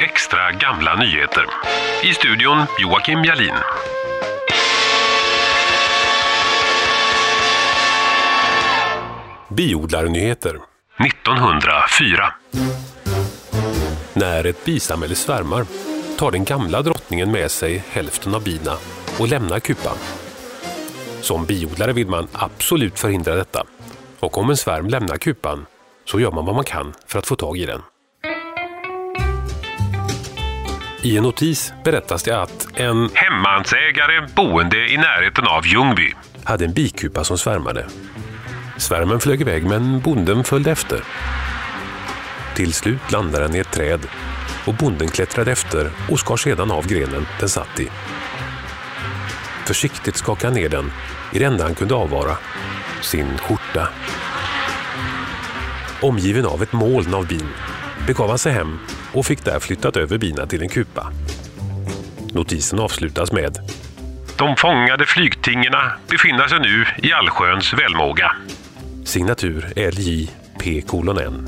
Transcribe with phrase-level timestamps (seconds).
[0.00, 1.46] extra gamla nyheter.
[2.02, 3.54] I studion Joakim Jalin.
[9.48, 10.58] Biodlarnyheter
[11.04, 12.34] 1904
[14.14, 15.66] När ett bisamhälle svärmar
[16.18, 18.76] tar den gamla drottningen med sig hälften av bina
[19.18, 19.96] och lämnar kupan.
[21.20, 23.66] Som biodlare vill man absolut förhindra detta.
[24.20, 25.66] Och om en svärm lämnar kupan
[26.04, 27.82] så gör man vad man kan för att få tag i den.
[31.04, 36.72] I en notis berättas det att en hemmansägare boende i närheten av Ljungby hade en
[36.72, 37.86] bikupa som svärmade.
[38.76, 41.00] Svärmen flög iväg men bonden följde efter.
[42.54, 44.00] Till slut landade den i ett träd
[44.66, 47.88] och bonden klättrade efter och skar sedan av grenen den satt i.
[49.66, 50.92] Försiktigt skakade han ner den
[51.32, 52.36] i det enda han kunde avvara,
[53.00, 53.88] sin skjorta.
[56.00, 57.48] Omgiven av ett moln av bin
[58.06, 58.78] begav han sig hem
[59.12, 61.12] och fick där flyttat över bina till en kupa.
[62.32, 63.58] Notisen avslutas med
[64.38, 68.32] De fångade flygtingerna befinner sig nu i allsköns välmåga.
[69.04, 71.46] Signatur LJ P kolon N.